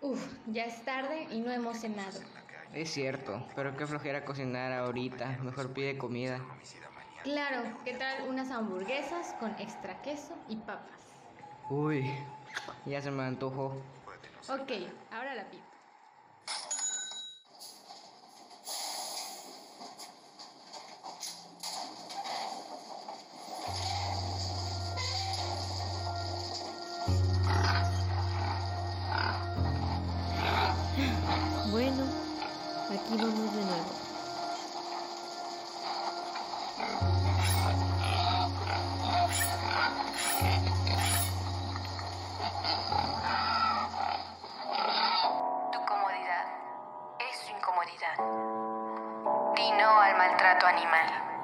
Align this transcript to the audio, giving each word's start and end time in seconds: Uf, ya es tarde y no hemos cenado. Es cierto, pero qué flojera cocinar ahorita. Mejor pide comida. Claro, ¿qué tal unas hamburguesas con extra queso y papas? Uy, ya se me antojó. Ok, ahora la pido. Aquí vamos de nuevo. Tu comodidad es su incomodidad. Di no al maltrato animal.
Uf, 0.00 0.38
ya 0.46 0.64
es 0.64 0.84
tarde 0.84 1.26
y 1.30 1.40
no 1.40 1.50
hemos 1.52 1.78
cenado. 1.80 2.20
Es 2.72 2.90
cierto, 2.90 3.44
pero 3.54 3.76
qué 3.76 3.86
flojera 3.86 4.24
cocinar 4.24 4.72
ahorita. 4.72 5.38
Mejor 5.42 5.72
pide 5.72 5.98
comida. 5.98 6.40
Claro, 7.22 7.78
¿qué 7.84 7.94
tal 7.94 8.28
unas 8.28 8.50
hamburguesas 8.50 9.34
con 9.34 9.58
extra 9.58 10.00
queso 10.02 10.44
y 10.48 10.64
papas? 10.64 11.24
Uy, 11.68 12.10
ya 12.86 13.00
se 13.02 13.10
me 13.10 13.22
antojó. 13.22 13.84
Ok, 14.48 14.72
ahora 15.10 15.34
la 15.34 15.50
pido. 15.50 15.77
Aquí 32.90 33.16
vamos 33.18 33.54
de 33.54 33.64
nuevo. 33.64 33.92
Tu 45.70 45.78
comodidad 45.84 46.46
es 47.18 47.38
su 47.44 47.50
incomodidad. 47.52 48.16
Di 49.54 49.70
no 49.72 50.00
al 50.00 50.16
maltrato 50.16 50.66
animal. 50.66 51.37